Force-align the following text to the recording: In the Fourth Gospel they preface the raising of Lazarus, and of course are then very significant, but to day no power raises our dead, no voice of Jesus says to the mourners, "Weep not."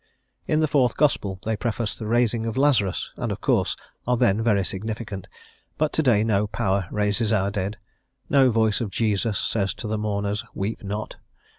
In 0.47 0.61
the 0.61 0.67
Fourth 0.67 0.97
Gospel 0.97 1.39
they 1.45 1.55
preface 1.55 1.95
the 1.95 2.07
raising 2.07 2.47
of 2.47 2.57
Lazarus, 2.57 3.11
and 3.17 3.31
of 3.31 3.39
course 3.39 3.75
are 4.07 4.17
then 4.17 4.41
very 4.41 4.65
significant, 4.65 5.27
but 5.77 5.93
to 5.93 6.01
day 6.01 6.23
no 6.23 6.47
power 6.47 6.87
raises 6.89 7.31
our 7.31 7.51
dead, 7.51 7.77
no 8.27 8.49
voice 8.49 8.81
of 8.81 8.89
Jesus 8.89 9.37
says 9.37 9.75
to 9.75 9.85
the 9.87 9.99
mourners, 9.99 10.43
"Weep 10.55 10.83
not." 10.83 11.17